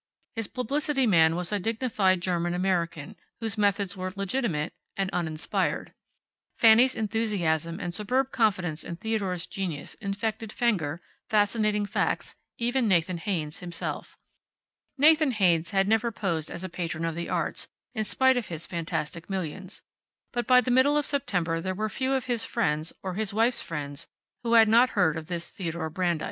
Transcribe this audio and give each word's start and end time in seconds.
His 0.35 0.47
publicity 0.47 1.05
man 1.05 1.35
was 1.35 1.51
a 1.51 1.59
dignified 1.59 2.21
German 2.21 2.55
American 2.55 3.15
whose 3.39 3.55
methods 3.55 3.95
were 3.95 4.11
legitimate 4.15 4.73
and 4.97 5.11
uninspired. 5.13 5.93
Fanny's 6.57 6.95
enthusiasm 6.95 7.79
and 7.79 7.93
superb 7.93 8.31
confidence 8.31 8.83
in 8.83 8.95
Theodore's 8.95 9.45
genius 9.45 9.93
infected 10.01 10.51
Fenger, 10.51 11.03
Fascinating 11.29 11.85
Facts, 11.85 12.35
even 12.57 12.87
Nathan 12.87 13.19
Haynes 13.19 13.59
himself. 13.59 14.17
Nathan 14.97 15.33
Haynes 15.33 15.69
had 15.69 15.87
never 15.87 16.11
posed 16.11 16.49
as 16.49 16.63
a 16.63 16.67
patron 16.67 17.05
of 17.05 17.13
the 17.13 17.29
arts, 17.29 17.67
in 17.93 18.03
spite 18.03 18.37
of 18.37 18.47
his 18.47 18.65
fantastic 18.65 19.29
millions. 19.29 19.83
But 20.33 20.47
by 20.47 20.61
the 20.61 20.71
middle 20.71 20.97
of 20.97 21.05
September 21.05 21.61
there 21.61 21.75
were 21.75 21.89
few 21.89 22.13
of 22.13 22.25
his 22.25 22.43
friends, 22.43 22.91
or 23.03 23.13
his 23.13 23.35
wife's 23.35 23.61
friends, 23.61 24.07
who 24.41 24.53
had 24.53 24.67
not 24.67 24.89
heard 24.97 25.15
of 25.15 25.27
this 25.27 25.51
Theodore 25.51 25.91
Brandeis. 25.91 26.19